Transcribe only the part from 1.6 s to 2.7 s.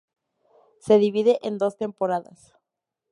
temporadas.